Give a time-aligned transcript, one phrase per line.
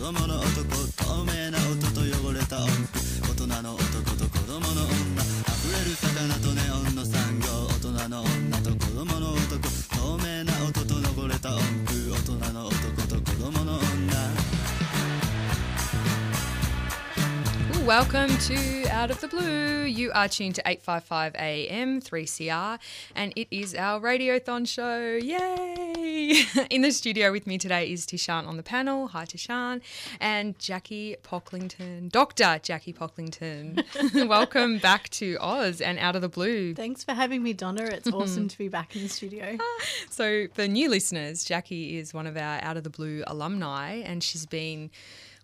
[0.00, 0.52] 供の男
[0.96, 13.86] 透明な音と汚れた音符大人の男と子供の女溢れる魚とネオンの産業大人の女と子供の男透明な音と汚れた音符大人の男と子供の女
[17.74, 19.84] Ooh, Welcome to Out of the Blue.
[19.84, 22.78] You are tuned to 855 AM 3CR,
[23.14, 25.18] and it is our Radiothon show.
[25.22, 25.79] Yay!
[26.69, 29.07] In the studio with me today is Tishan on the panel.
[29.07, 29.81] Hi, Tishan.
[30.19, 32.59] And Jackie Pocklington, Dr.
[32.61, 33.83] Jackie Pocklington.
[34.27, 36.75] Welcome back to Oz and Out of the Blue.
[36.75, 37.85] Thanks for having me, Donna.
[37.85, 39.57] It's awesome to be back in the studio.
[40.11, 44.23] So, for new listeners, Jackie is one of our Out of the Blue alumni, and
[44.23, 44.91] she's been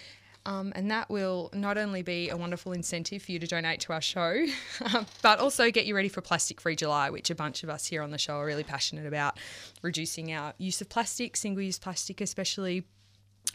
[0.48, 3.92] Um, and that will not only be a wonderful incentive for you to donate to
[3.92, 4.46] our show,
[5.22, 8.02] but also get you ready for Plastic Free July, which a bunch of us here
[8.02, 9.38] on the show are really passionate about
[9.82, 12.86] reducing our use of plastic, single use plastic especially,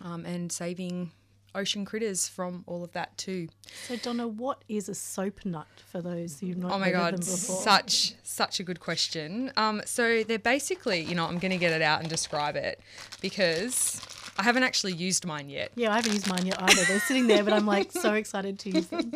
[0.02, 1.12] um, and saving
[1.54, 3.48] ocean critters from all of that too.
[3.88, 7.20] So, Donna, what is a soap nut for those who've not Oh my heard of
[7.20, 9.50] god, such such a good question.
[9.56, 12.81] Um, so they're basically, you know, I'm going to get it out and describe it
[13.22, 14.02] because
[14.38, 15.72] I haven't actually used mine yet.
[15.75, 16.84] yeah, I haven't used mine yet either.
[16.84, 19.12] They're sitting there, but I'm like so excited to use them.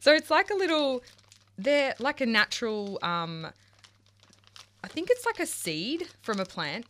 [0.00, 1.02] So it's like a little,
[1.58, 2.98] they're like a natural.
[3.02, 3.48] Um,
[4.82, 6.86] I think it's like a seed from a plant.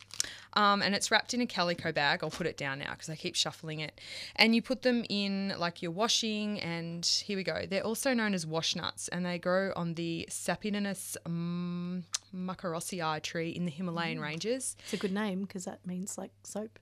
[0.57, 2.21] Um, and it's wrapped in a calico bag.
[2.23, 3.99] I'll put it down now because I keep shuffling it.
[4.37, 7.65] And you put them in like your washing, and here we go.
[7.69, 13.49] They're also known as wash nuts, and they grow on the Sapindus um, mukorossi tree
[13.49, 14.77] in the Himalayan ranges.
[14.79, 16.79] It's a good name because that means like soap.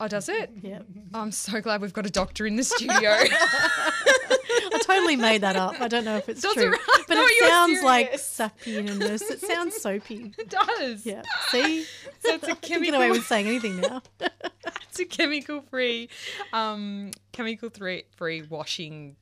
[0.00, 0.50] Oh, does it?
[0.62, 0.80] Yeah.
[1.12, 3.10] I'm so glad we've got a doctor in the studio.
[4.70, 5.80] I totally made that up.
[5.80, 6.70] I don't know if it's Does it true.
[6.70, 7.04] right?
[7.08, 8.40] But No, it sounds like serious.
[8.56, 9.22] sappiness.
[9.30, 10.32] It sounds soapy.
[10.38, 11.04] it does.
[11.04, 11.22] Yeah.
[11.48, 11.82] See?
[12.20, 14.02] So it's a can get away with saying anything now.
[14.20, 16.08] it's a chemical free,
[16.52, 17.70] um, chemical
[18.16, 19.16] free washing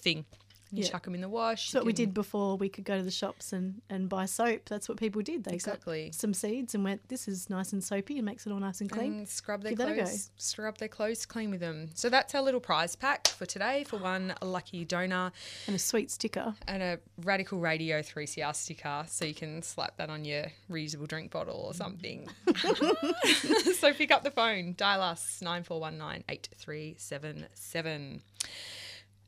[0.00, 0.26] thing.
[0.74, 0.90] You Yeah.
[0.90, 1.70] chuck them in the wash.
[1.70, 4.68] That's what we did before we could go to the shops and, and buy soap.
[4.68, 5.44] That's what people did.
[5.44, 6.06] They Exactly.
[6.06, 8.80] got some seeds and went, this is nice and soapy and makes it all nice
[8.80, 9.18] and clean.
[9.18, 10.02] And scrub their Give that a go.
[10.04, 11.90] clothes, scrub their clothes clean with them.
[11.94, 15.32] So that's our little prize pack for today for one lucky donor
[15.66, 16.54] And a sweet sticker.
[16.66, 21.30] and a Radical Radio 3CR sticker, so you can slap that on your reusable drink
[21.30, 22.28] bottle or something.
[23.78, 28.22] so pick up the phone, dial us nine four one nine eight three seven seven.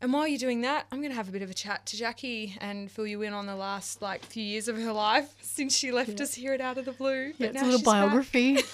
[0.03, 1.97] And while you're doing that, I'm going to have a bit of a chat to
[1.97, 5.75] Jackie and fill you in on the last like few years of her life since
[5.77, 7.33] she left us here at Out of the Blue.
[7.39, 8.59] Yeah, it's a little biography.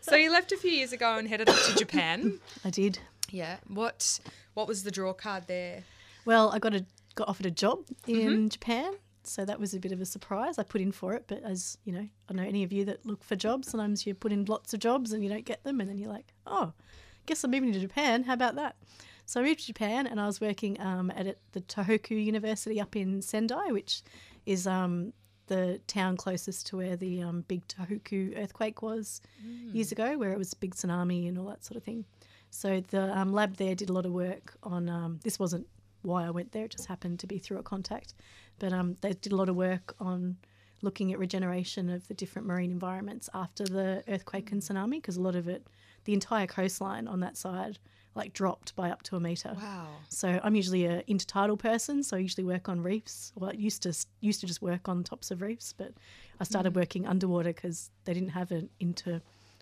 [0.00, 2.38] So you left a few years ago and headed up to Japan.
[2.64, 3.00] I did.
[3.30, 3.56] Yeah.
[3.66, 4.20] What
[4.54, 5.82] What was the draw card there?
[6.24, 6.84] Well, I got a
[7.16, 8.48] got offered a job in Mm-hmm.
[8.48, 8.92] Japan,
[9.24, 10.58] so that was a bit of a surprise.
[10.58, 12.84] I put in for it, but as you know, I don't know any of you
[12.84, 13.68] that look for jobs.
[13.70, 16.10] Sometimes you put in lots of jobs and you don't get them, and then you're
[16.12, 16.72] like, oh,
[17.26, 18.22] guess I'm moving to Japan.
[18.22, 18.76] How about that?
[19.26, 22.94] So I moved to Japan, and I was working um, at the Tohoku University up
[22.94, 24.02] in Sendai, which
[24.46, 25.12] is um,
[25.48, 29.20] the town closest to where the um, big Tohoku earthquake was
[29.74, 32.04] years ago, where it was a big tsunami and all that sort of thing.
[32.50, 34.88] So the um, lab there did a lot of work on.
[34.88, 35.66] Um, this wasn't
[36.02, 38.14] why I went there; it just happened to be through a contact.
[38.60, 40.36] But um, they did a lot of work on
[40.82, 45.22] looking at regeneration of the different marine environments after the earthquake and tsunami, because a
[45.22, 45.66] lot of it,
[46.04, 47.78] the entire coastline on that side,
[48.16, 49.52] like dropped by up to a meter.
[49.54, 49.88] Wow.
[50.08, 53.32] So I'm usually a intertidal person, so I usually work on reefs.
[53.36, 55.92] Well, I used to used to just work on tops of reefs, but
[56.40, 56.76] I started Mm.
[56.76, 59.20] working underwater because they didn't have an inter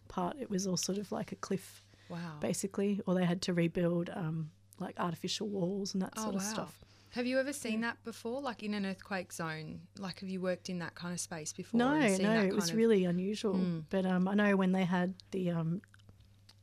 [0.08, 0.36] part.
[0.40, 2.38] It was all sort of like a cliff, Wow.
[2.40, 6.40] basically, or they had to rebuild um, like artificial walls and that Oh, sort wow.
[6.40, 6.84] of stuff.
[7.10, 9.82] Have you ever seen that before, like in an earthquake zone?
[9.98, 11.78] Like, have you worked in that kind of space before?
[11.78, 12.78] No, no, it was of- Mm.
[12.78, 13.82] really unusual.
[13.90, 15.80] But um, I know when they had the um,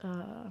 [0.04, 0.50] uh,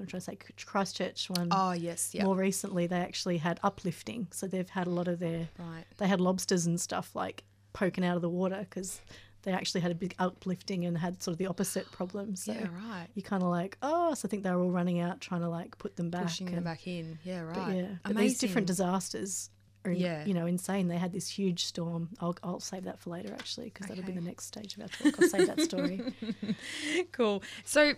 [0.00, 1.48] I'm trying to say Christchurch one.
[1.50, 2.24] Oh yes, yeah.
[2.24, 5.84] More recently, they actually had uplifting, so they've had a lot of their Right.
[5.98, 9.00] they had lobsters and stuff like poking out of the water because
[9.42, 12.36] they actually had a big uplifting and had sort of the opposite problem.
[12.36, 13.06] So Yeah, right.
[13.14, 15.48] you kind of like, oh, so I think they were all running out trying to
[15.48, 16.24] like put them back.
[16.24, 17.18] Pushing them back in.
[17.24, 17.54] Yeah, right.
[17.54, 18.28] But yeah, but Amazing.
[18.28, 19.48] these different disasters
[19.86, 20.26] are, Yeah.
[20.26, 20.88] you know, insane.
[20.88, 22.10] They had this huge storm.
[22.20, 24.88] I'll, I'll save that for later, actually, because that'll be the next stage of our
[24.88, 25.22] talk.
[25.22, 26.02] I'll save that story.
[27.12, 27.42] cool.
[27.64, 27.94] So,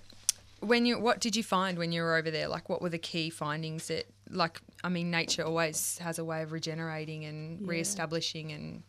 [0.63, 2.49] when you, what did you find when you were over there?
[2.49, 6.43] Like, what were the key findings that, like, I mean, nature always has a way
[6.43, 7.67] of regenerating and Yeah.
[7.71, 8.83] re-establishing and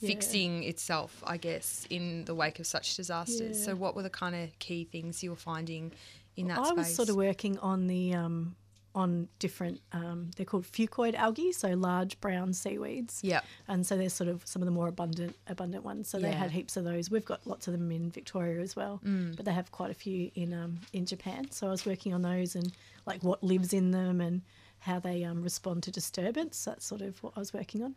[0.00, 0.06] Yeah.
[0.08, 3.58] fixing itself, I guess, in the wake of such disasters.
[3.58, 3.64] Yeah.
[3.66, 5.92] So, what were the kind of key things you were finding
[6.36, 6.76] in that I space?
[6.76, 8.56] was sort of working on the um,
[8.94, 9.80] on different.
[9.92, 13.20] Um, they're called fucoid algae, so large brown seaweeds.
[13.22, 13.40] Yeah.
[13.68, 16.08] And so there's sort of some of the more abundant abundant ones.
[16.08, 17.10] So they had heaps of those.
[17.10, 19.36] We've got lots of them in Victoria as well, Mm.
[19.36, 21.50] but they have quite a few in um, in Japan.
[21.50, 22.72] So I was working on those and
[23.06, 24.42] like what lives in them and
[24.80, 26.64] how they um, respond to disturbance.
[26.64, 27.94] That's sort of what I was working on.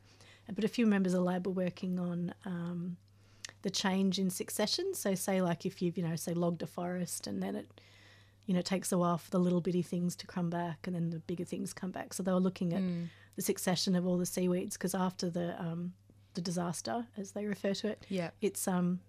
[0.54, 2.98] But a few members of the lab were working on um,
[3.62, 4.94] the change in succession.
[4.94, 7.68] So say like if you've you know say logged a forest and then it
[8.46, 10.96] you know it takes a while for the little bitty things to come back and
[10.96, 12.14] then the bigger things come back.
[12.14, 13.08] So they were looking at Mm.
[13.36, 15.94] the succession of all the seaweeds because after the um,
[16.34, 18.32] the disaster, as they refer to it, Yeah.
[18.42, 19.00] it's um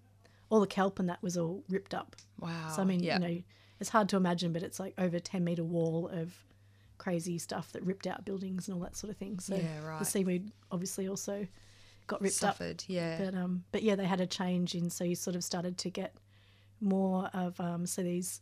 [0.49, 2.15] all the kelp and that was all ripped up.
[2.39, 2.71] Wow.
[2.75, 3.15] So I mean, yeah.
[3.19, 3.43] you know,
[3.79, 6.33] it's hard to imagine, but it's like over ten meter wall of
[6.97, 9.39] crazy stuff that ripped out buildings and all that sort of thing.
[9.39, 9.99] So Yeah, right.
[9.99, 11.45] the seaweed obviously also
[12.07, 12.55] got ripped up.
[12.57, 12.83] suffered.
[12.87, 13.17] Yeah.
[13.17, 15.89] But um, but yeah, they had a change in, so you sort of started to
[15.89, 16.15] get
[16.79, 18.41] more of um, so these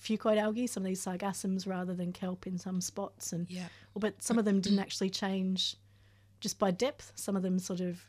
[0.00, 3.68] fucoid algae, some of these sargassums rather than kelp in some spots, and Yeah.
[3.94, 5.76] well, but some of them didn't actually change
[6.40, 7.12] just by depth.
[7.14, 8.00] Some of them sort of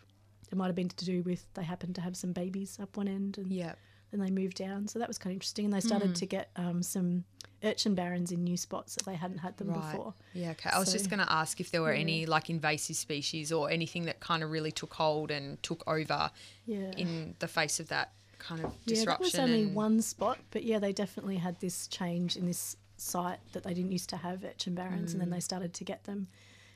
[0.51, 3.07] it might have been to do with they happened to have some babies up one
[3.07, 3.73] end, and yeah.
[4.11, 4.87] then they moved down.
[4.87, 6.13] So that was kind of interesting, and they started Hmm.
[6.13, 7.23] to get um, some
[7.63, 9.91] urchin barrens in new spots that they hadn't had them Right.
[9.93, 10.13] before.
[10.33, 10.69] Yeah, okay.
[10.69, 14.03] I was just going to ask if there were any like invasive species or anything
[14.05, 16.29] that kind of really took hold and took over
[16.65, 16.91] Yeah.
[16.97, 18.13] in the face of that
[18.47, 18.95] kind of disruption.
[18.97, 22.45] Yeah, that was only and- one spot, but yeah, they definitely had this change in
[22.45, 25.83] this site that they didn't used to have urchin barrens, and then they started to
[25.83, 26.27] get them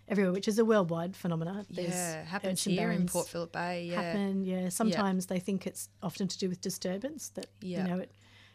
[0.09, 1.65] everywhere, which is a worldwide phenomenon.
[1.69, 3.85] There's Yeah, happens here in Port Phillip Bay.
[3.85, 4.01] Yeah.
[4.01, 4.69] Happen, yeah.
[4.69, 7.29] Sometimes they think it's often to do with disturbance.
[7.29, 7.83] That Yeah.
[7.83, 8.11] you know, it,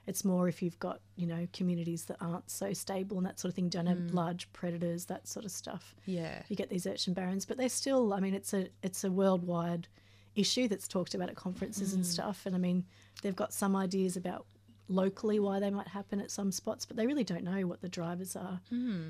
[0.06, 3.50] it's more if you've got you know communities that aren't so stable and that sort
[3.50, 4.14] of thing, don't have Mm.
[4.14, 6.42] large predators, that sort of stuff Yeah.
[6.48, 8.12] you get these urchin barrens, but they're still.
[8.14, 9.88] I mean, it's a it's a worldwide
[10.34, 11.96] issue that's talked about at conferences Mm.
[11.96, 12.46] and stuff.
[12.46, 12.84] And I mean,
[13.22, 14.46] they've got some ideas about
[14.88, 17.88] locally why they might happen at some spots, but they really don't know what the
[17.88, 18.60] drivers are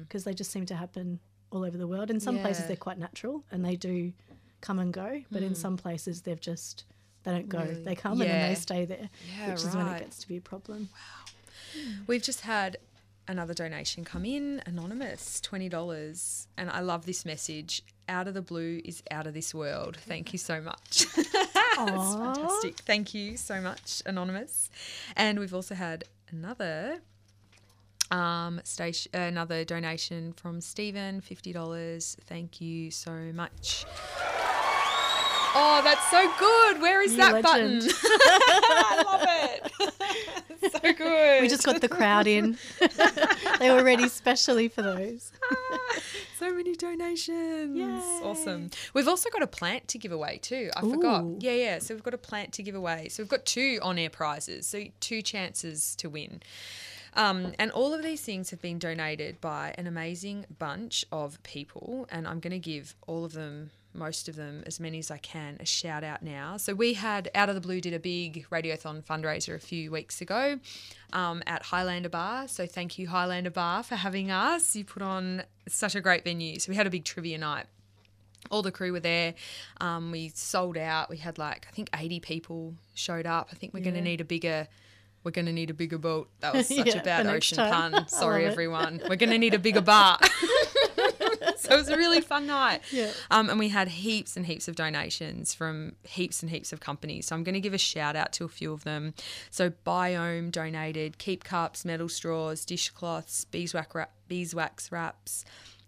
[0.02, 1.19] because they just seem to happen
[1.50, 2.11] all over the world.
[2.11, 2.69] In some places, Hmm.
[2.69, 4.12] They're quite natural and they do
[4.61, 6.85] come and go, but in some places, they've just
[7.25, 7.61] they don't go.
[7.61, 7.83] Really?
[7.85, 10.37] They come and then they stay there, Yeah, which is when it gets to be
[10.38, 10.88] a problem.
[10.93, 11.33] Wow,
[12.09, 12.79] We've just had
[13.29, 17.83] another donation come in, anonymous, twenty dollars, and I love this message.
[18.12, 19.97] Out of the blue is out of this world.
[19.97, 21.07] Thank you so much.
[21.16, 22.76] That's fantastic.
[22.81, 24.69] Thank you so much, anonymous.
[25.16, 26.99] And we've also had another
[28.11, 32.19] um, station, another donation from Stephen, fifty dollars.
[32.26, 33.87] Thank you so much.
[35.54, 36.81] Oh, that's so good.
[36.83, 37.81] Where is You that button?
[38.04, 39.26] I love
[40.62, 40.73] it.
[40.83, 41.42] so good.
[41.42, 42.57] We just got the crowd in.
[43.59, 45.31] they were ready specially for those.
[46.43, 47.77] So many donations.
[47.77, 48.21] Yay.
[48.25, 48.71] Awesome.
[48.95, 50.71] We've also got a plant to give away too.
[50.77, 51.25] I forgot.
[51.39, 51.79] Yeah, yeah.
[51.79, 53.09] So we've got a plant to give away.
[53.11, 54.67] So we've got two on air prizes.
[54.67, 56.43] So two chances to win.
[57.15, 62.09] Um, and all of these things have been donated by an amazing bunch of people.
[62.11, 65.19] And I'm going to give all of them, most of them, as many as I
[65.19, 66.57] can, a shout out now.
[66.57, 70.21] So we had Out of the Blue did a big Radiothon fundraiser a few weeks
[70.21, 70.59] ago
[71.13, 72.49] um, at Highlander Bar.
[72.49, 74.75] So thank you, Highlander Bar, for having us.
[74.75, 76.59] You put on such a great venue.
[76.59, 77.67] So we had a big trivia night
[78.51, 79.35] all the crew were there.
[79.81, 81.09] Um, we sold out.
[81.09, 83.49] We had like I think eighty people showed up.
[83.53, 84.67] I think we're going to need a bigger.
[85.25, 86.29] We're going to need a bigger boat.
[86.41, 88.09] That was such Yeah, a bad ocean pun.
[88.09, 89.01] Sorry, everyone.
[89.09, 90.19] We're going to need a bigger bar.
[91.57, 92.81] so it was a really fun night.
[92.91, 93.11] Yeah.
[93.31, 97.27] Um, and we had heaps and heaps of donations from heaps and heaps of companies.
[97.27, 99.15] So I'm going to give a shout out to a few of them.
[99.51, 105.45] So Biome donated keep cups, metal straws, dishcloths, beeswax, wrap, beeswax wraps.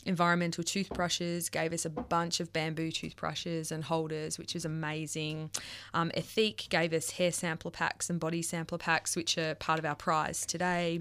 [0.07, 5.51] Environmental toothbrushes gave us a bunch of bamboo toothbrushes and holders, which was amazing.
[5.95, 9.87] Um, Ethique gave us hair sampler packs and body sampler packs, which are part of
[9.87, 11.01] our prize today.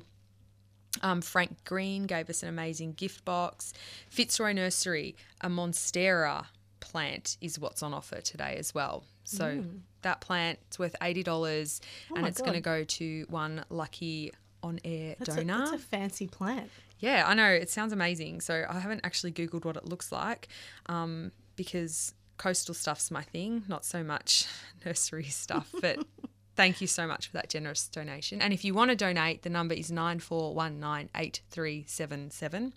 [1.02, 3.74] Um, Frank Green gave us an amazing gift box.
[4.10, 6.46] Fitzroy Nursery, a Monstera
[6.80, 9.04] plant is what's on offer today as well.
[9.26, 9.64] So
[10.02, 12.20] that plant is worth eighty dollars, and Mm.
[12.20, 14.32] Oh my it's going to go to one lucky
[14.62, 15.58] on-air That's a, donor.
[15.60, 16.70] that's a fancy plant.
[17.00, 17.48] Yeah, I know.
[17.50, 18.40] It sounds amazing.
[18.42, 20.48] So I haven't actually Googled what it looks like
[20.88, 24.46] um, because coastal stuff's my thing, not so much
[24.86, 25.74] nursery stuff.
[25.82, 26.00] But
[26.56, 28.42] thank you so much for that generous donation.
[28.42, 32.72] And if you want to donate, the number is 94198377.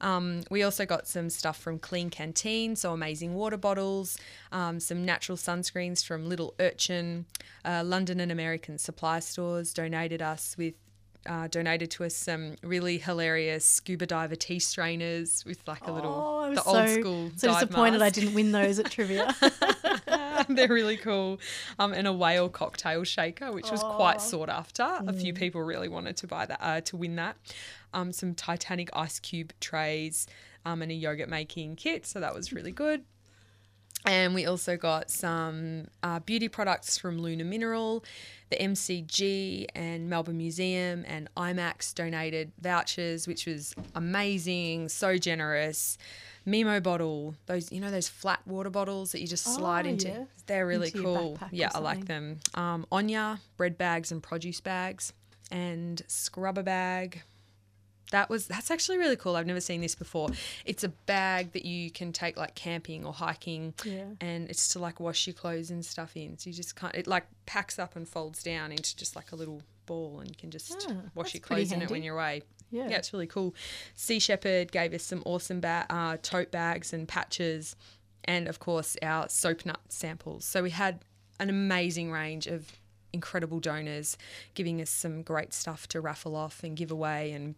[0.00, 4.16] Um, we also got some stuff from Klean Kanteen, so amazing water bottles,
[4.52, 7.26] um, some natural sunscreens from Little Urchin,
[7.64, 10.74] uh, London and American supply stores donated us with.
[11.26, 16.12] Uh, donated to us some really hilarious scuba diver tea strainers with like a little
[16.12, 19.34] Oh, I was the so, old school so disappointed I didn't win those at trivia.
[20.48, 21.40] They're really cool.
[21.78, 24.84] Um, and a whale cocktail shaker, which was quite sought after.
[24.84, 27.36] A few people really wanted to buy that, uh, to win that.
[27.92, 30.26] Um, some Titanic ice cube trays,
[30.64, 32.06] um, and a yogurt making kit.
[32.06, 33.02] So that was really good.
[34.04, 38.04] And we also got some uh, beauty products from Luna Mineral,
[38.48, 45.98] the MCG and Melbourne Museum and IMAX donated vouchers, which was amazing, so generous.
[46.46, 50.08] memobottle, those you know those flat water bottles that you just slide Oh, into.
[50.08, 50.24] yeah.
[50.46, 51.38] They're really Into cool.
[51.50, 52.38] Yeah, I like them.
[52.54, 55.12] Um, Onya bread bags and produce bags,
[55.50, 57.22] and scrubber bag
[58.10, 59.36] that was that's actually really cool.
[59.36, 60.28] I've never seen this before.
[60.64, 64.04] It's a bag that you can take like camping or hiking, Yeah.
[64.20, 66.38] and it's to like wash your clothes and stuff in.
[66.38, 66.94] So you just can't.
[66.94, 70.34] It like packs up and folds down into just like a little ball, and you
[70.36, 72.42] can just Ah, wash your clothes in it when you're away.
[72.70, 72.88] Yeah.
[72.88, 73.54] yeah, it's really cool.
[73.94, 77.76] Sea Shepherd gave us some awesome ba- uh, tote bags and patches,
[78.24, 80.44] and of course our soap nut samples.
[80.44, 81.00] So we had
[81.40, 82.70] an amazing range of
[83.12, 84.18] incredible donors
[84.52, 87.54] giving us some great stuff to raffle off and give away and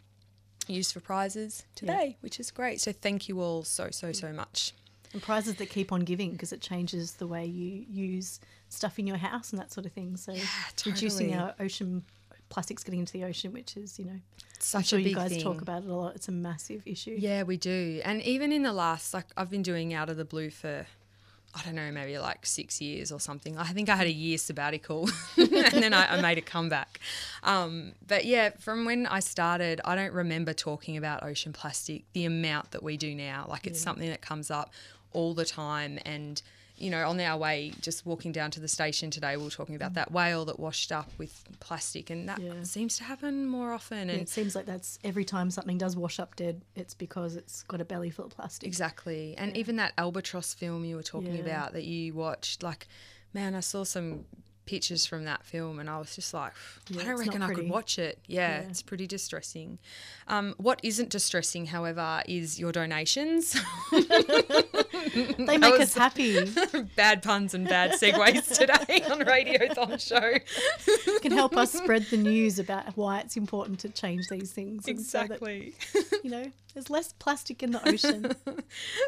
[0.70, 2.80] use for prizes today, which is great.
[2.80, 4.36] So thank you all so so so mm.
[4.36, 4.72] much.
[5.12, 9.06] and prizes that keep on giving because it changes the way you use stuff in
[9.06, 10.16] your house and that sort of thing.
[10.16, 10.32] So
[10.86, 11.34] reducing totally.
[11.34, 12.04] our ocean
[12.48, 14.20] plastics getting into the ocean, which is you know, I'm
[14.58, 15.42] Such sure a you guys thing.
[15.42, 16.14] talk about it a lot.
[16.16, 17.16] It's a massive issue.
[17.18, 18.00] Yeah, we do.
[18.04, 20.86] And even in the last, like, I've been doing Out of the Blue for,
[21.54, 23.58] I don't know, maybe like six years or something.
[23.58, 27.00] I think I had a year sabbatical and then I, I made a comeback.
[27.42, 32.24] Um, but yeah, from when I started, I don't remember talking about ocean plastic, the
[32.24, 33.46] amount that we do now.
[33.48, 34.72] Like, it's something that comes up
[35.12, 35.98] all the time.
[36.04, 36.40] And,
[36.80, 39.74] you know, on our way, just walking down to the station today, we were talking
[39.74, 39.96] about mm.
[39.96, 42.62] that whale that washed up with plastic, and that Yeah.
[42.62, 44.08] seems to happen more often.
[44.08, 47.36] Yeah, And it seems like that's every time something does wash up dead, it's because
[47.36, 48.66] it's got a belly full of plastic.
[48.66, 49.34] Exactly.
[49.36, 51.42] And even that albatross film you were talking Yeah.
[51.42, 52.88] about that you watched, like,
[53.34, 54.24] man, I saw some
[54.70, 56.52] pictures from that film, and I was just like,
[56.88, 58.20] Yeah, I don't reckon I could watch it.
[58.28, 58.68] Yeah, Yeah.
[58.68, 59.78] it's pretty distressing.
[60.28, 63.56] Um, what isn't distressing, however, is your donations.
[63.90, 64.00] They
[65.58, 66.38] make us happy.
[66.96, 70.38] bad puns and bad segues today on Radiothon Show.
[71.20, 74.86] can help us spread the news about why it's important to change these things.
[74.86, 75.74] and so that, Exactly.
[76.22, 78.30] you know, there's less plastic in the ocean.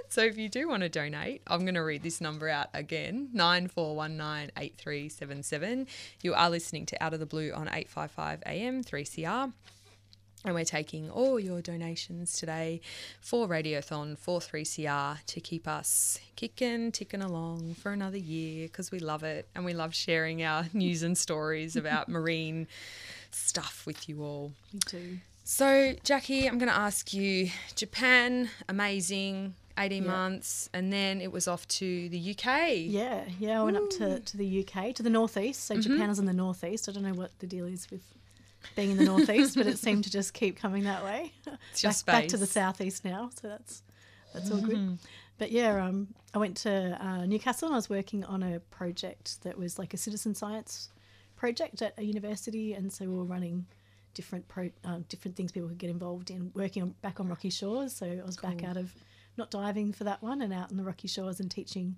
[0.09, 3.29] So if you do want to donate, I'm going to read this number out again
[3.37, 5.52] 94198377.
[6.23, 9.53] You are listening to Out of the Blue on 855 AM 3CR.
[10.45, 12.81] And we're taking all your donations today
[13.21, 18.99] for Radiothon for 3CR to keep us kicking, ticking along for another year because we
[18.99, 22.67] love it and we love sharing our news and stories about marine
[23.31, 24.53] stuff with you all.
[24.73, 25.19] we do.
[25.45, 30.11] So, Jackie, I'm going to ask you Japan, amazing, 18 Yeah.
[30.11, 32.75] months, and then it was off to the UK.
[32.87, 33.61] Yeah, yeah.
[33.61, 35.65] I went up to, to the UK, to the northeast.
[35.65, 36.89] So Japan is in the northeast.
[36.89, 38.03] I don't know what the deal is with
[38.77, 41.33] being in the northeast, but it seemed to just keep coming that way.
[41.73, 43.83] It's back, back to the southeast now, so that's
[44.33, 44.99] that's all good.
[45.39, 49.43] But yeah, um, I went to uh, Newcastle and I was working on a project
[49.43, 50.91] that was like a citizen science
[51.37, 53.67] project at a university, and so we were running
[54.15, 56.53] different pro uh, different things people could get involved in.
[56.55, 58.95] Working on, back on rocky shores, so I was back out of
[59.37, 61.97] not diving for that one and out in the rocky shores and teaching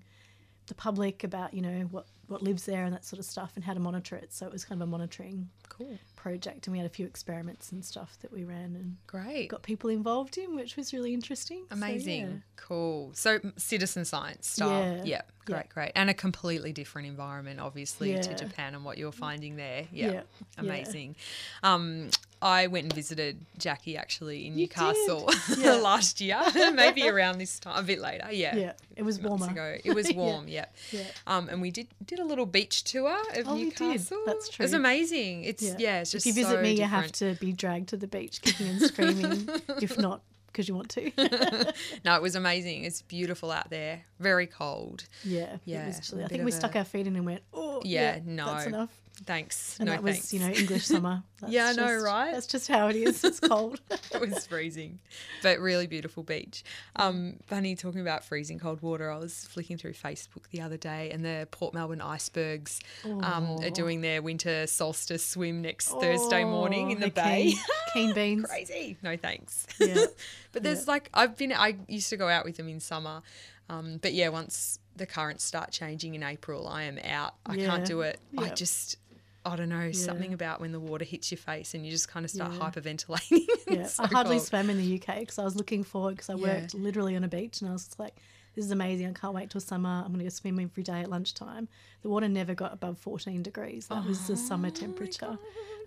[0.67, 3.63] the public about you know what what lives there and that sort of stuff and
[3.63, 4.33] how to monitor it.
[4.33, 5.97] So it was kind of a monitoring Cool.
[6.15, 9.49] project, and we had a few experiments and stuff that we ran and Great.
[9.49, 11.65] got people involved in, which was really interesting.
[11.69, 12.21] So, Amazing.
[12.21, 12.27] yeah.
[12.55, 13.11] Cool.
[13.13, 14.97] So, citizen science style.
[14.97, 15.03] Yeah.
[15.03, 15.21] Yeah.
[15.45, 15.63] Great, Yeah.
[15.73, 15.91] great.
[15.95, 19.85] And a completely different environment, obviously, to Japan and what you're finding there.
[19.91, 20.21] Yeah.
[20.57, 21.15] Amazing.
[21.61, 22.09] Um,
[22.41, 24.65] I went and visited Jackie actually in You?
[24.65, 25.73] Newcastle Yeah.
[25.75, 26.41] last year,
[26.73, 28.27] maybe around this time, a bit later.
[28.31, 28.55] Yeah.
[28.55, 29.49] Yeah, it was warmer.
[29.49, 29.77] ago.
[29.83, 30.65] It was warm, yeah.
[30.91, 31.03] Yeah.
[31.27, 33.65] Um, and we did did a little beach tour of Oh, did.
[33.79, 34.21] Newcastle.
[34.25, 35.43] That's It was amazing.
[35.43, 37.97] It's yeah, it's just if you visit so me, you have to be dragged to
[37.97, 39.49] the beach, kicking and screaming.
[39.81, 41.11] if not, because you want to.
[42.05, 42.83] No, it was amazing.
[42.83, 44.03] It's beautiful out there.
[44.19, 45.05] Very cold.
[45.23, 46.21] yeah, Yeah, It was chilly.
[46.23, 48.45] a I think we stuck a- our feet in and went, oh, Yeah, yeah, no.
[48.45, 48.91] that's enough.
[49.23, 49.77] Thanks.
[49.79, 50.33] And no that was, thanks.
[50.33, 51.23] you know, English summer.
[51.39, 52.31] That's Yeah, I know, just- right?
[52.33, 53.23] That's just how it is.
[53.23, 53.79] It's cold.
[53.89, 54.99] it was freezing,
[55.41, 56.63] but really beautiful beach.
[56.97, 59.09] Um, funny talking about freezing cold water.
[59.09, 63.69] I was flicking through Facebook the other day, and the Port Melbourne icebergs um, are
[63.69, 67.51] doing their winter solstice swim next Thursday morning in the okay.
[67.51, 67.53] bay.
[67.93, 68.45] Keen beans.
[68.47, 68.97] Crazy.
[69.01, 69.65] No thanks.
[69.79, 70.05] Yeah.
[70.51, 73.21] but there's like I've been I used to go out with them in summer,
[73.69, 77.35] um, but yeah, once the currents start changing in April, I am out.
[77.45, 77.67] I Yeah.
[77.67, 78.19] can't do it.
[78.37, 78.97] I just
[79.45, 82.25] I don't know something about when the water hits your face and you just kind
[82.25, 82.59] of start Yeah.
[82.71, 83.45] hyperventilating.
[83.67, 84.47] Yeah, It's I hardly cold.
[84.47, 86.41] swam in the UK because I was looking forward because I Yeah.
[86.61, 88.15] worked literally on a beach and I was just like,
[88.55, 89.07] this is amazing.
[89.07, 89.89] I can't wait till summer.
[89.89, 91.67] I'm going to go swim every day at lunchtime.
[92.03, 93.87] The water never got above 14 degrees.
[93.87, 95.37] That was the Oh summer temperature.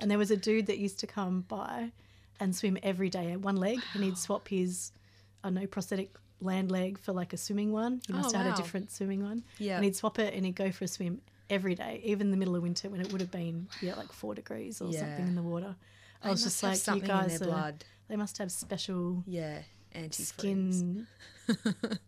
[0.00, 1.92] And there was a dude that used to come by
[2.40, 4.92] and swim every day at one leg and he'd swap his,
[5.42, 8.02] I don't know, prosthetic land leg for like a swimming one.
[8.06, 8.58] He must Oh, have had wow.
[8.58, 9.42] a different swimming one.
[9.58, 9.76] Yeah.
[9.76, 12.36] And he'd swap it and he'd go for a swim every day, even in the
[12.36, 15.00] middle of winter when it would have been, yeah, like four degrees or Yeah.
[15.00, 15.76] something in the water.
[16.22, 17.84] I They was just like, you guys are, blood.
[18.08, 19.62] they must have special Yeah,
[19.94, 20.12] antifreeze.
[20.12, 21.06] skin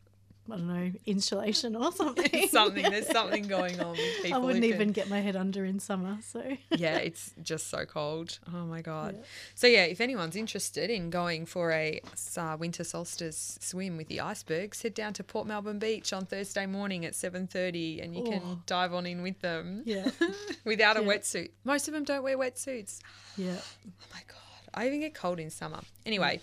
[0.52, 2.48] I don't know, insulation or something.
[2.48, 2.82] something.
[2.90, 4.40] There's something going on with I people.
[4.40, 7.84] who wouldn't can- even get my head under in summer, so yeah, it's just so
[7.84, 8.38] cold.
[8.52, 9.14] Oh my god.
[9.18, 9.24] Yeah.
[9.54, 12.00] So yeah, if anyone's interested in going for a
[12.36, 16.66] uh, winter solstice swim with the icebergs, head down to Port Melbourne Beach on Thursday
[16.66, 18.30] morning at 7:30 and you Oh.
[18.30, 20.10] can dive on in with them yeah.
[20.64, 21.06] without a Yeah.
[21.08, 21.50] wetsuit.
[21.64, 22.98] Most of them don't wear wetsuits.
[23.36, 23.56] Yeah.
[23.58, 24.36] Oh my god.
[24.74, 25.80] I even get cold in summer.
[26.06, 26.40] Anyway,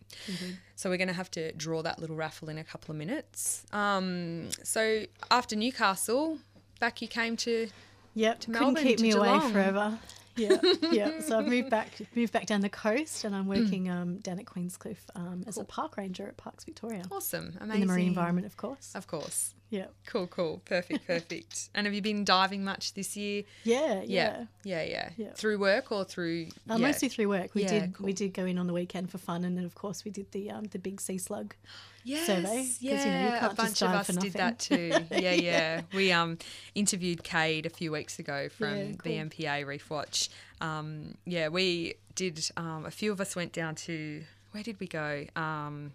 [0.74, 3.64] So we're going to have to draw that little raffle in a couple of minutes.
[3.72, 6.38] Um, so after Newcastle,
[6.80, 7.68] back you came to
[8.14, 8.40] Yep.
[8.40, 9.98] To Couldn't Melbourne, keep me away forever.
[10.36, 10.56] Yeah.
[10.90, 11.20] Yeah.
[11.20, 13.48] So I've moved back moved back down the coast and I'm Mm.
[13.62, 17.02] working um, down at Queenscliff um, as a park ranger at Parks Victoria.
[17.10, 17.82] awesome, amazing.
[17.82, 18.92] In the marine environment, of course.
[18.94, 19.54] Of course.
[19.72, 19.86] Yeah.
[20.04, 20.60] Cool, cool.
[20.66, 21.70] Perfect, perfect.
[21.74, 23.44] and have you been diving much this year?
[23.64, 24.02] Yeah.
[24.04, 24.44] Yeah.
[24.64, 25.08] Yeah, yeah.
[25.16, 25.32] Yeah.
[25.34, 26.88] Through work or through Uh, yeah.
[26.88, 27.54] Mostly through work.
[27.54, 28.06] We Yeah, did cool.
[28.06, 30.30] we did go in on the weekend for fun, and then of course we did
[30.32, 31.54] the um, the big sea slug
[32.04, 35.06] yes, survey, 'cause, you know, you Yeah, a bunch of us did that too.
[35.10, 35.82] Yeah, yeah.
[35.94, 36.36] We um
[36.74, 39.12] interviewed Cade a few weeks ago from Yeah, cool.
[39.12, 40.28] VNPA Reef Watch.
[40.60, 42.46] Um, yeah, we did.
[42.58, 45.24] Um, a few of us went down to where did we go?
[45.34, 45.92] Um,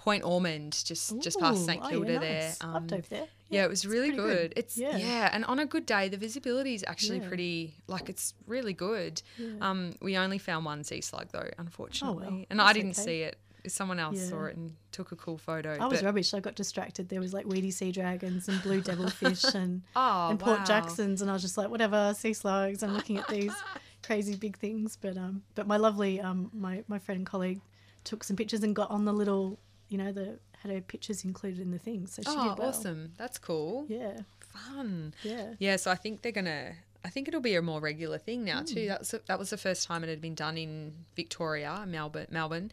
[0.00, 2.20] Point Ormond, just just past Ooh, St oh, yeah, Kilda nice.
[2.58, 2.70] there.
[2.74, 3.26] I've there.
[3.50, 4.16] Yeah, it was really good.
[4.16, 4.52] good.
[4.56, 4.96] It's Yeah.
[4.96, 5.28] yeah.
[5.30, 7.28] and on a good day, the visibility is actually Yeah.
[7.28, 9.20] pretty like it's really good.
[9.60, 13.02] Um, we only found one sea slug though, unfortunately, and I didn't okay.
[13.02, 13.36] see it.
[13.66, 14.28] Someone else Yeah.
[14.30, 15.76] saw it and took a cool photo.
[15.78, 16.32] I was rubbish.
[16.32, 17.10] I got distracted.
[17.10, 20.64] There was like weedy sea dragons and blue devilfish and Oh, and Port wow.
[20.64, 22.82] Jacksons, and I was just like, whatever, sea slugs.
[22.82, 23.52] I'm looking at these
[24.02, 27.60] crazy big things, but um, but my lovely um, my my friend and colleague
[28.02, 29.58] took some pictures and got on the little,
[29.90, 32.68] you know, the had her pictures included in the thing, so she Oh, did well.
[32.68, 33.12] awesome!
[33.18, 33.86] That's cool.
[33.88, 35.14] Yeah, Fun.
[35.22, 35.54] yeah.
[35.58, 36.72] Yeah, so I think they're gonna.
[37.02, 38.64] I think it'll be a more regular thing now Hmm.
[38.66, 38.86] too.
[38.88, 42.70] That's that was the first time it had been done in Victoria, Melbourne, Melbourne,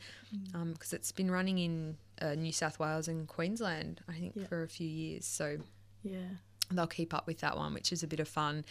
[0.73, 4.47] because it's been running in uh, New South Wales and Queensland, I think, Yeah.
[4.47, 5.25] for a few years.
[5.25, 5.59] So
[6.03, 6.27] Yeah.
[6.71, 8.65] they'll keep up with that one, which is a bit of fun,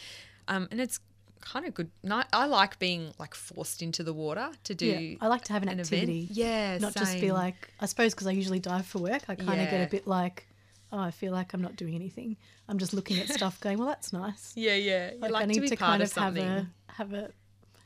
[0.48, 1.00] um, and it's
[1.40, 1.90] kind of good.
[2.02, 4.86] ni- I like being like forced into the water to do.
[4.86, 5.16] yeah.
[5.20, 6.22] I like to have an, an activity.
[6.24, 6.30] event.
[6.36, 9.60] Yeah, Not just be like, I suppose because I usually dive for work, I kind
[9.60, 10.46] of get a bit like,
[10.92, 12.36] oh, I feel like I'm not doing anything.
[12.68, 14.52] I'm just looking at stuff going, well, that's nice.
[14.56, 15.10] Yeah, yeah.
[15.18, 17.30] Like, like, I need to be to, part kind of of have a have a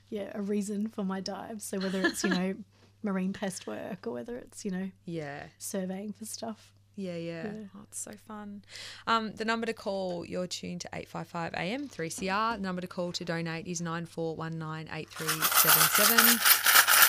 [0.09, 1.65] yeah a reason for my dives.
[1.65, 2.55] So whether it's you know
[3.03, 5.45] marine pest work or whether it's you know Yeah.
[5.59, 6.73] surveying for stuff.
[6.97, 7.45] Yeah, yeah.
[7.45, 7.51] Yeah.
[7.77, 8.63] Oh, it's so fun.
[9.07, 12.57] Um, the number to call, you're tuned to 855 AM 3CR.
[12.57, 16.57] The number to call to donate is 94198377.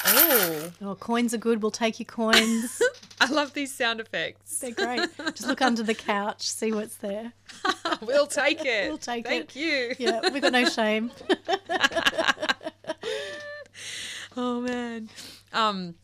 [0.03, 1.61] Oh, Oh, coins are good.
[1.61, 2.81] We'll take your coins.
[3.21, 4.57] I love these sound effects.
[4.59, 5.09] They're great.
[5.35, 7.33] Just look under the couch, see what's there.
[8.01, 8.89] we'll take it.
[8.89, 9.51] We'll take Thank it.
[9.51, 9.93] Thank you.
[9.99, 11.11] Yeah, we've got no shame.
[14.37, 15.09] Oh man.
[15.51, 15.95] Um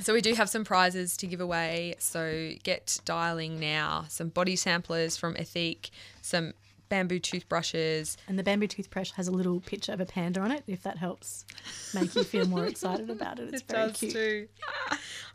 [0.00, 1.94] so we do have some prizes to give away.
[1.98, 4.06] So get dialing now.
[4.08, 6.54] Some body samplers from Ethique, some
[6.88, 10.64] bamboo toothbrushes, And the bamboo toothbrush has a little picture of a panda on it.
[10.66, 11.44] If that helps
[11.94, 14.12] make you feel more excited about it, it's it very does cute.
[14.12, 14.48] too.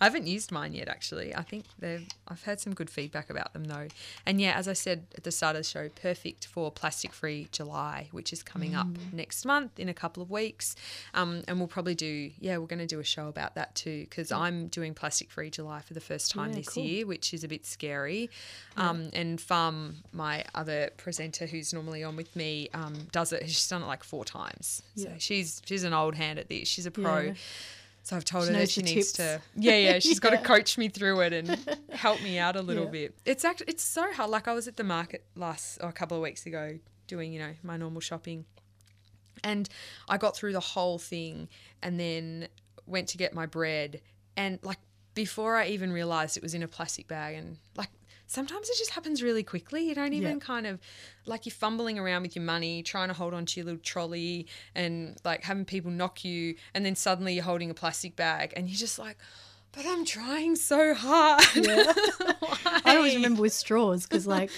[0.01, 1.35] I haven't used mine yet, actually.
[1.35, 2.07] I think they've.
[2.27, 3.87] I've heard some good feedback about them though.
[4.25, 8.07] And yeah, as I said at the start of the show, perfect for plastic-free July,
[8.11, 9.13] which is coming up Mm.
[9.13, 10.75] next month in a couple of weeks.
[11.13, 12.31] Um, and we'll probably do.
[12.39, 15.81] Yeah, we're going to do a show about that too because I'm doing plastic-free July
[15.81, 16.83] for the first time Yeah, this cool.
[16.83, 18.29] year, which is a bit scary.
[18.77, 23.43] Um, and Farm, my other presenter who's normally on with me, um, does it.
[23.49, 24.81] She's done it like four times.
[24.95, 25.15] So Yeah.
[25.17, 26.67] she's she's an old hand at this.
[26.67, 27.19] She's a pro.
[27.19, 27.33] Yeah.
[28.03, 29.13] So I've told She her that she needs tips.
[29.13, 29.41] to.
[29.55, 29.99] Yeah, yeah.
[29.99, 31.59] She's got to coach me through it and
[31.91, 32.89] help me out a little Yeah.
[32.91, 33.15] bit.
[33.25, 34.29] It's actually it's so hard.
[34.31, 37.39] Like I was at the market last or a couple of weeks ago doing you
[37.39, 38.45] know my normal shopping,
[39.43, 39.69] and
[40.07, 41.49] I got through the whole thing
[41.83, 42.47] and then
[42.87, 44.01] went to get my bread
[44.35, 44.79] and like
[45.13, 47.89] before I even realized it was in a plastic bag and like
[48.29, 49.87] sometimes it just happens really quickly.
[49.89, 50.39] You don't even Yeah.
[50.39, 50.79] kind of
[51.25, 55.17] like you're fumbling around with your money, trying to hold onto your little trolley and
[55.25, 58.77] like having people knock you and then suddenly you're holding a plastic bag and you're
[58.77, 59.17] just like,
[59.71, 61.43] but I'm trying so hard.
[62.85, 64.51] I always remember with straws because like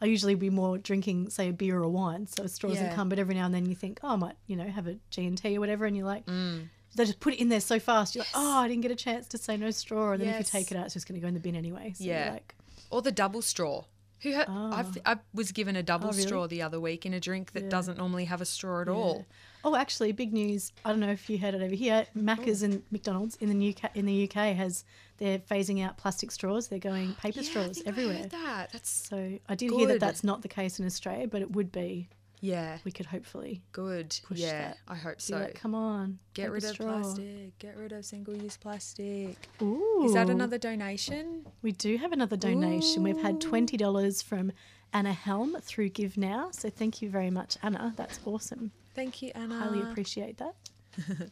[0.00, 2.94] I usually be more drinking say a beer or wine, so straws Yeah.
[2.94, 3.08] come.
[3.08, 5.26] But every now and then you think, oh, I might you know have a G
[5.26, 6.24] and T or whatever, and you're like.
[6.26, 6.68] Mm.
[6.94, 8.14] They just put it in there so fast.
[8.14, 10.12] You're like, oh, I didn't get a chance to say no straw.
[10.12, 11.54] And then if you take it out, it's just going to go in the bin
[11.54, 11.92] anyway.
[11.94, 12.30] So you're Yeah.
[12.32, 12.54] like,
[12.90, 13.84] Or the double straw.
[14.22, 14.78] Who ha- ah.
[14.78, 16.22] I've, I was given a double Oh, really?
[16.22, 17.68] straw the other week in a drink that Yeah.
[17.68, 18.92] doesn't normally have a straw at yeah.
[18.92, 19.26] all.
[19.64, 20.72] Oh, actually, big news.
[20.84, 22.04] I don't know if you heard it over here.
[22.16, 24.84] Macca's and McDonald's in the UK in the UK has
[25.18, 26.66] they're phasing out plastic straws.
[26.68, 28.26] They're going paper Yeah, straws everywhere.
[28.26, 28.72] that.
[28.72, 31.70] That's So I did hear that that's not the case in Australia, but it would
[31.70, 32.08] be.
[32.40, 34.18] Yeah, We could hopefully good.
[34.24, 34.78] push yeah, that.
[34.86, 35.38] I hope so.
[35.38, 37.58] like, come on, Get rid of straw." plastic.
[37.58, 39.36] Get rid of single-use plastic.
[39.62, 41.46] Ooh, Is that another donation?
[41.62, 43.02] We do have another donation.
[43.02, 44.52] We've had twenty dollars from
[44.92, 46.50] Anna Helm through Give Now.
[46.52, 47.92] So thank you very much, Anna.
[47.96, 48.70] That's awesome.
[48.94, 49.58] Thank you, Anna.
[49.58, 50.54] Highly appreciate that.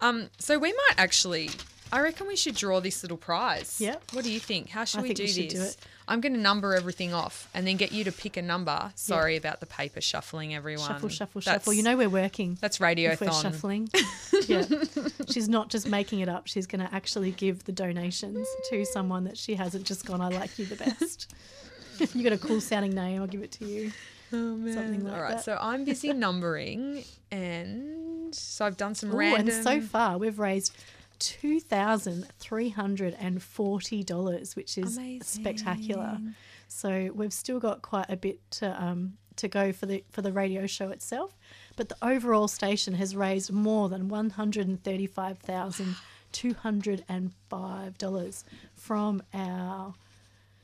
[0.00, 1.50] Um, so we might actually.
[1.94, 3.80] I reckon we should draw this little prize.
[3.80, 4.02] Yep.
[4.12, 4.68] What do you think?
[4.70, 5.52] How should I we think do we should this?
[5.52, 5.76] do it.
[6.08, 8.90] I'm going to number everything off and then get you to pick a number.
[8.96, 10.88] Sorry about the paper shuffling, everyone.
[10.88, 11.72] Shuffle, shuffle, That's- shuffle.
[11.72, 12.58] You know we're working.
[12.60, 13.42] that's if we're radiothon.
[13.42, 13.88] shuffling.
[14.48, 14.64] yeah.
[15.30, 16.48] She's not just making it up.
[16.48, 20.28] She's going to actually give the donations to someone that she hasn't just gone, I
[20.28, 21.32] like you the best.
[22.14, 23.20] you got a cool sounding name.
[23.20, 23.92] I'll give it to you.
[24.32, 24.74] Oh man!
[24.74, 25.44] Something like All right, that.
[25.44, 29.54] so I'm busy numbering, and so I've done some Ooh, random.
[29.54, 30.76] and so far we've raised
[31.18, 36.18] two thousand three hundred and forty dollars, which is spectacular.
[36.68, 40.32] So we've still got quite a bit to um, to go for the for the
[40.32, 41.36] radio show itself,
[41.76, 45.96] but the overall station has raised more than one hundred and thirty five thousand
[46.32, 49.94] two hundred and five dollars from our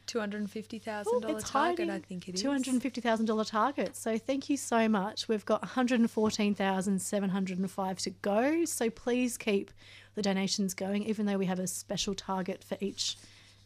[0.06, 1.88] two hundred and fifty thousand dollar target.
[1.88, 3.96] I think it is Two hundred and fifty thousand dollar target.
[3.96, 5.28] So thank you so much.
[5.28, 8.64] We've got one hundred and fourteen thousand seven hundred and five to go.
[8.64, 9.70] So please keep
[10.14, 13.16] the donations going, even though we have a special target for each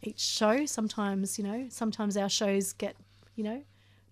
[0.01, 0.65] each show.
[0.65, 2.95] Sometimes, you know, sometimes our shows get,
[3.35, 3.63] you know,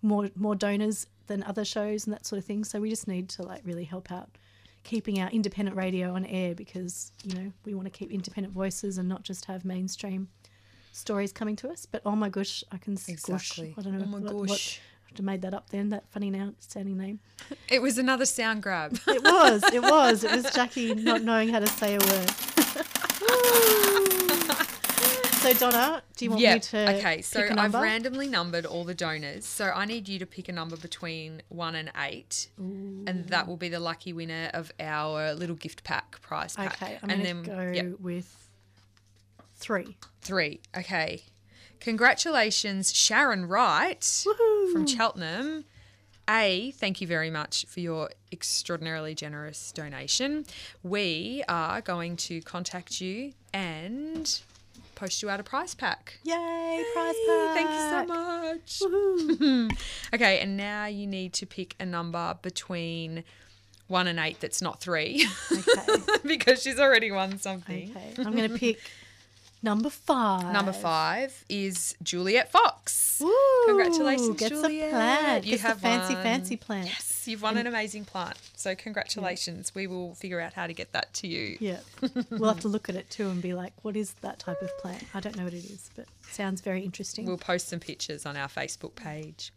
[0.02, 2.64] more more donors than other shows and that sort of thing.
[2.64, 4.28] So we just need to like really help out
[4.82, 8.98] keeping our independent radio on air because, you know, we want to keep independent voices
[8.98, 10.28] and not just have mainstream
[10.92, 11.86] stories coming to us.
[11.86, 13.68] But oh my gosh, I can Exactly.
[13.68, 14.80] Gosh, I don't know Oh my what, what
[15.18, 15.90] I made that up then.
[15.90, 17.20] That funny now sounding name.
[17.68, 18.98] It was another sound grab.
[19.06, 19.62] It was.
[19.72, 20.24] It was.
[20.24, 22.30] It was Jackie not knowing how to say a word.
[25.34, 26.54] so Donna, do you want yeah.
[26.54, 26.96] me to?
[26.96, 27.22] okay.
[27.22, 29.44] So pick a I've randomly numbered all the donors.
[29.44, 33.56] So I need you to pick a number between one and eight, and that will
[33.56, 36.82] be the lucky winner of our little gift pack prize pack.
[36.82, 38.48] Okay, I'm and going to go yep, with
[39.56, 39.96] three.
[40.22, 40.60] three.
[40.76, 41.22] Okay.
[41.84, 44.02] Congratulations, Sharon Wright
[44.72, 45.66] from Cheltenham.
[46.26, 50.46] A, thank you very much for your extraordinarily generous donation.
[50.82, 54.40] We are going to contact you and
[54.94, 56.20] post you out a prize pack.
[56.24, 56.84] Yay!
[56.94, 57.54] Prize pack.
[57.54, 59.78] Thank you so much.
[60.14, 63.24] okay, and now you need to pick a number between
[63.88, 66.18] one and eight that's not three Okay.
[66.26, 67.90] because she's already won something.
[67.94, 68.14] Okay.
[68.24, 68.80] I'm going to pick
[69.64, 70.52] number five.
[70.52, 73.18] Number five is Juliet Fox.
[73.20, 73.32] Woo,
[73.66, 74.88] Congratulations, gets Juliet.
[74.88, 75.44] a plant.
[75.44, 76.86] You Gets have the fancy, fancy plant.
[76.86, 78.36] Yes, you've won an amazing plant.
[78.54, 79.74] So congratulations.
[79.74, 81.56] We will figure out how to get that to you.
[81.58, 81.78] Yeah.
[82.30, 84.70] we'll have to look at it too and be like, what is that type of
[84.78, 85.02] plant?
[85.14, 87.24] I don't know what it is, but it sounds very interesting.
[87.26, 89.52] We'll post some pictures on our Facebook page.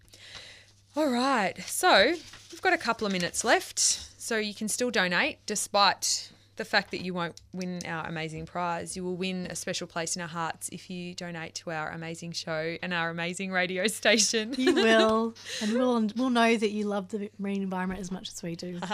[0.96, 1.54] All right.
[1.64, 2.14] So
[2.52, 3.80] we've got a couple of minutes left.
[3.80, 8.96] So you can still donate despite the fact that you won't win our amazing prize.
[8.96, 12.32] You will win a special place in our hearts if you donate to our amazing
[12.34, 14.54] show and our amazing radio station.
[14.58, 18.42] you will, and we'll we'll know that you love the marine environment as much as
[18.44, 18.80] we do.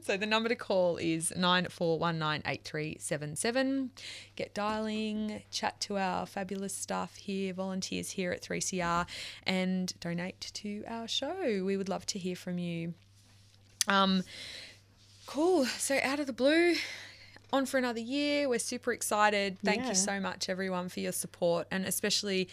[0.00, 3.90] So the number to call is 94198377.
[4.36, 9.06] Get dialing, chat to our fabulous staff here, volunteers here at 3CR,
[9.44, 11.62] and donate to our show.
[11.62, 12.94] We would love to hear from you.
[13.86, 14.22] Um,
[15.28, 15.64] cool.
[15.66, 16.74] So out of the blue,
[17.52, 18.48] on for another year.
[18.48, 19.58] We're super excited.
[19.64, 19.88] Thank Yeah.
[19.90, 22.48] you so much, everyone, for your support, and especially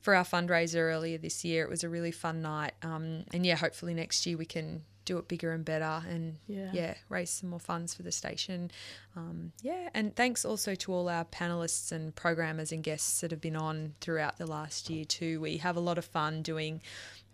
[0.00, 1.64] for our fundraiser earlier this year.
[1.64, 2.74] It was a really fun night.
[2.82, 6.94] Um, and yeah, hopefully next year we can do it bigger and better and Yeah.
[7.08, 8.70] raise some more funds for the station.
[9.16, 13.40] Um, yeah, and thanks also to all our panelists and programmers and guests that have
[13.40, 15.40] been on throughout the last year too.
[15.40, 16.82] We have a lot of fun doing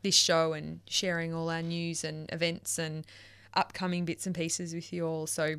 [0.02, 3.06] this show and sharing all our news and events and
[3.54, 5.26] upcoming bits and pieces with you all.
[5.26, 5.56] So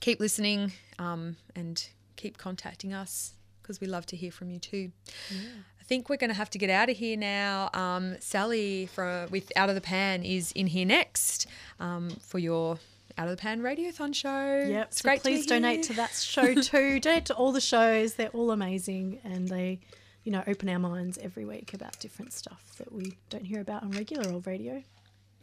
[0.00, 4.90] keep listening um, and keep contacting us because we love to hear from you too.
[5.30, 7.70] I think we're going to have to get out of here now.
[7.74, 11.46] Um, Sally from with Out of the Pan is in here next
[11.80, 12.78] um, for your
[13.16, 14.64] Out of the Pan Radiothon show.
[14.66, 14.86] Yep.
[14.88, 15.22] it's so great.
[15.22, 17.00] please to donate to that show too.
[17.00, 18.14] donate to all the shows.
[18.14, 19.80] They're all amazing and they,
[20.24, 23.82] you know, open our minds every week about different stuff that we don't hear about
[23.82, 24.82] on regular old radio.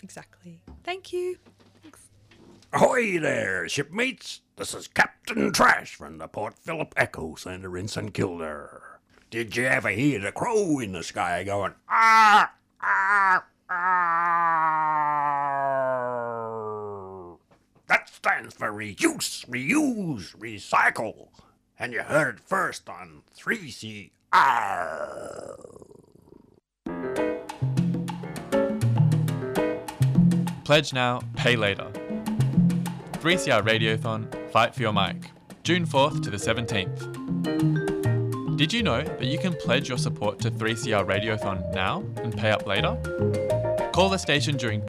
[0.03, 0.61] Exactly.
[0.83, 1.37] Thank you.
[1.81, 2.07] Thanks.
[2.73, 4.41] Ahoy there, shipmates!
[4.57, 8.81] This is Captain Trash from the Port Phillip EcoCentre in St Kilda.
[9.29, 14.55] Did you ever hear the crow in the sky going, ah, ah, ah?
[17.87, 21.27] That stands for reuse, reuse, recycle.
[21.77, 24.11] And you heard it first on 3CR.
[30.65, 31.87] Pledge now, pay later.
[33.21, 35.29] 3CR Radiothon, Fight for Your Mic,
[35.61, 38.57] June 4th to the 17th.
[38.57, 42.49] Did you know that you can pledge your support to 3CR Radiothon now and pay
[42.49, 42.97] up later?
[43.93, 44.81] Call the station during